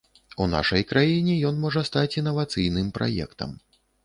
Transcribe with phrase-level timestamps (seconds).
[0.43, 3.57] У нашай краіне ён можа стаць інавацыйным праектам.